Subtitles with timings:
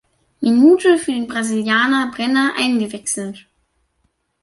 [0.41, 3.45] Minute für den Brasilianer Brenner eingewechselt.